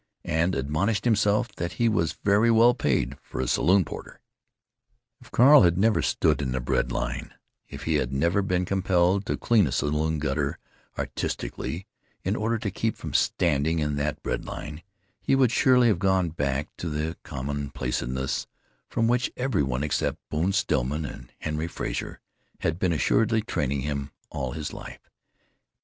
And 0.25 0.55
admonished 0.55 1.05
himself 1.05 1.49
that 1.57 1.73
he 1.73 1.87
was 1.87 2.17
very 2.23 2.49
well 2.49 2.73
paid 2.73 3.19
for 3.21 3.39
a 3.39 3.47
saloon 3.47 3.85
porter. 3.85 4.19
If 5.19 5.29
Carl 5.29 5.61
had 5.61 5.77
never 5.77 6.01
stood 6.01 6.41
in 6.41 6.53
the 6.53 6.59
bread 6.59 6.91
line, 6.91 7.35
if 7.69 7.83
he 7.83 7.97
had 7.97 8.11
never 8.11 8.41
been 8.41 8.65
compelled 8.65 9.27
to 9.27 9.37
clean 9.37 9.67
a 9.67 9.71
saloon 9.71 10.17
gutter 10.17 10.57
artistically, 10.97 11.85
in 12.23 12.35
order 12.35 12.57
to 12.57 12.71
keep 12.71 12.95
from 12.97 13.13
standing 13.13 13.77
in 13.77 13.95
that 13.97 14.23
bread 14.23 14.43
line, 14.43 14.81
he 15.21 15.35
would 15.35 15.51
surely 15.51 15.87
have 15.89 15.99
gone 15.99 16.29
back 16.29 16.75
to 16.77 16.89
the 16.89 17.15
commonplaceness 17.23 18.47
for 18.89 19.01
which 19.01 19.31
every 19.37 19.61
one 19.61 19.83
except 19.83 20.17
Bone 20.31 20.51
Stillman 20.51 21.05
and 21.05 21.31
Henry 21.37 21.67
Frazer 21.67 22.19
had 22.61 22.79
been 22.79 22.91
assiduously 22.91 23.43
training 23.43 23.81
him 23.81 24.09
all 24.31 24.53
his 24.53 24.73
life. 24.73 25.11